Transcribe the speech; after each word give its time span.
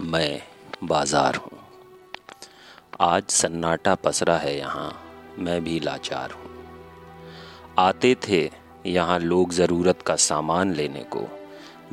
मैं 0.00 0.42
बाज़ार 0.84 1.36
हूँ। 1.36 1.58
आज 3.00 3.28
सन्नाटा 3.28 3.94
पसरा 3.94 4.36
है 4.38 4.56
यहाँ, 4.58 4.92
मैं 5.38 5.64
भी 5.64 5.78
लाचार 5.80 6.30
हूँ। 6.30 6.50
आते 7.78 8.14
थे 8.28 8.50
यहाँ 8.86 9.18
लोग 9.18 9.52
ज़रूरत 9.52 10.02
का 10.02 10.16
सामान 10.16 10.74
लेने 10.74 11.02
को। 11.02 11.20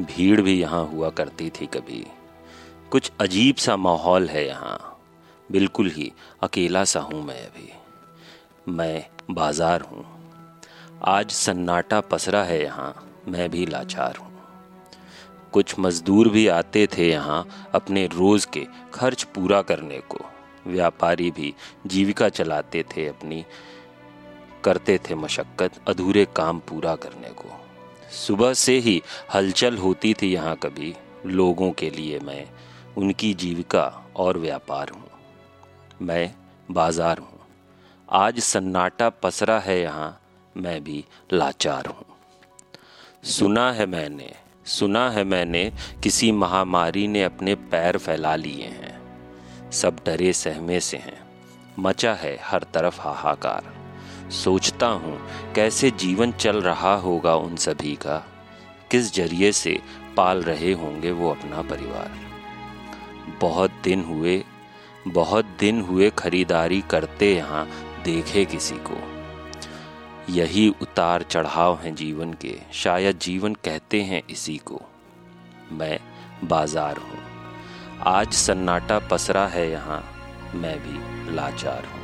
भीड़ 0.02 0.42
भी 0.42 0.60
यहाँ 0.62 0.86
हुआ 0.88 1.10
करती 1.10 1.50
थी 1.50 1.66
कभी। 1.66 2.04
कुछ 2.92 3.12
अजीब 3.22 3.56
सा 3.56 3.78
माहौल 3.78 4.28
है 4.30 4.46
यहाँ। 4.48 4.78
बिल्कुल 5.50 5.90
ही 5.90 6.12
अकेला 6.44 6.84
सा 6.84 7.00
हूँ 7.00 7.24
मैं 7.24 7.40
अभी। 7.46 7.72
मैं 8.74 9.06
बाज़ार 9.32 9.82
हूँ। 9.82 10.06
आज 11.06 11.32
सन्नाटा 11.32 12.02
पसरा 12.02 12.44
है 12.44 12.62
यहाँ, 12.64 12.94
मैं 13.28 13.50
भी 13.50 13.66
लाचार 13.66 14.18
हूँ। 14.18 14.33
कुछ 15.54 15.76
मजदूर 15.80 16.30
भी 16.30 16.48
आते 16.50 16.88
थे 16.88 17.10
यहाँ 17.10 17.46
अपने 17.74 18.06
रोज़ 18.10 18.48
के 18.48 18.66
खर्च 18.94 19.24
पूरा 19.36 19.62
करने 19.62 20.00
को। 20.10 20.26
व्यापारी 20.68 21.30
भी 21.32 21.54
जीविका 21.88 22.30
चलाते 22.30 22.84
थे 22.88 23.08
अपनी, 23.08 23.44
करते 24.64 24.98
थे 25.00 25.16
मशक्क़त, 25.16 25.80
अधूरे 25.88 26.26
काम 26.36 26.60
पूरा 26.60 26.96
करने 26.98 27.30
को। 27.32 27.60
सुबह 28.18 28.54
से 28.56 28.78
ही 28.78 29.02
हलचल 29.34 29.78
होती 29.78 30.14
थी 30.14 30.32
यहाँ 30.34 30.56
कभी, 30.56 30.94
लोगों 31.26 31.72
के 31.72 31.90
लिए 31.90 32.20
मैं, 32.20 32.46
उनकी 32.98 33.34
जीविका 33.36 33.86
और 34.16 34.38
व्यापार 34.38 34.90
हूँ, 34.90 35.10
मैं 36.02 36.34
बाज़ार 36.72 37.20
हूँ। 37.20 37.40
आज 38.10 38.40
सन्नाटा 38.42 39.10
पसरा 39.12 39.60
है 39.60 39.80
यहाँ, 39.82 40.20
मैं 40.56 40.84
भी 40.84 41.04
लाचार 41.34 41.86
हूँ। 41.88 42.06
सुना 43.26 43.72
है 43.72 43.86
मैंने 43.86 44.32
सुना 44.66 45.10
है 45.10 45.24
मैंने, 45.24 45.72
किसी 46.04 46.32
महामारी 46.32 47.08
ने 47.08 47.24
अपने 47.24 47.56
पैर 47.56 47.98
फैला 47.98 48.36
लिए 48.36 48.66
हैं। 48.66 49.02
सब 49.72 49.96
डरे 50.06 50.34
सहमे 50.34 50.80
से 50.80 50.98
हैं। 50.98 51.24
मचा 51.80 52.14
है 52.14 52.40
हर 52.44 52.64
तरफ़ 52.74 53.02
हाहाकार। 53.02 53.74
सोचता 54.32 54.88
हूँ, 54.88 55.22
कैसे 55.56 55.92
जीवन 55.92 56.32
चल 56.32 56.62
रहा 56.62 56.96
होगा 56.96 57.36
उन 57.36 57.56
सभी 57.56 57.96
का? 57.96 58.28
किस 58.92 59.16
ज़रिए 59.16 59.52
से 59.52 59.82
पाल 60.18 60.44
रहे 60.44 60.74
होंगे 60.74 61.12
वो 61.12 61.32
अपना 61.32 61.62
परिवार? 61.62 62.12
बहुत 63.42 63.72
दिन 63.84 64.04
हुए, 64.04 64.44
बहुत 65.08 65.46
दिन 65.46 65.82
हुए 65.82 66.10
खरीदारी 66.10 66.84
करते 66.90 67.36
यहाँ 67.36 67.70
देखे 68.04 68.46
किसी 68.46 68.76
को। 68.76 69.23
यही 70.30 70.70
उतार 70.82 71.24
चढ़ाव 71.24 71.78
हैं 71.78 71.96
जीवन 71.96 72.34
के। 72.34 72.56
शायद 72.74 73.20
जीवन 73.20 73.54
कहते 73.54 74.02
हैं 74.02 74.22
इसी 74.30 74.58
को। 74.58 74.82
मैं 75.72 76.00
बाज़ार 76.44 76.98
हूँ। 76.98 77.20
आज 78.08 78.34
सन्नाटा 78.34 79.00
पसरा 79.00 79.48
है 79.48 79.70
यहाँ। 79.72 80.04
मैं 80.56 80.80
भी 80.80 81.36
लाचार 81.36 81.86
हूँ। 81.86 82.03